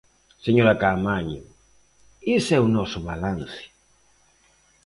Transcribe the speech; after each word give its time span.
Señora 0.45 0.79
Caamaño, 0.81 1.41
ese 2.35 2.51
é 2.57 2.59
o 2.65 2.71
noso 2.77 2.99
balance. 3.09 3.63